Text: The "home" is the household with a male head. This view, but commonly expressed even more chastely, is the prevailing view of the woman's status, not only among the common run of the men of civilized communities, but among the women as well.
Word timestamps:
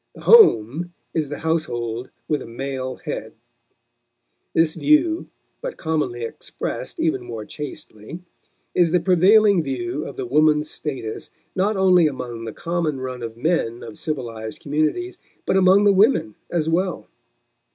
The 0.15 0.21
"home" 0.21 0.93
is 1.13 1.29
the 1.29 1.37
household 1.37 2.09
with 2.27 2.41
a 2.41 2.47
male 2.47 2.95
head. 2.95 3.33
This 4.51 4.73
view, 4.73 5.29
but 5.61 5.77
commonly 5.77 6.23
expressed 6.23 6.99
even 6.99 7.21
more 7.23 7.45
chastely, 7.45 8.19
is 8.73 8.89
the 8.91 8.99
prevailing 8.99 9.61
view 9.61 10.03
of 10.07 10.15
the 10.17 10.25
woman's 10.25 10.71
status, 10.71 11.29
not 11.55 11.77
only 11.77 12.07
among 12.07 12.45
the 12.45 12.51
common 12.51 12.99
run 12.99 13.21
of 13.21 13.35
the 13.35 13.41
men 13.41 13.83
of 13.83 13.99
civilized 13.99 14.59
communities, 14.59 15.19
but 15.45 15.55
among 15.55 15.83
the 15.83 15.93
women 15.93 16.33
as 16.49 16.67
well. 16.67 17.07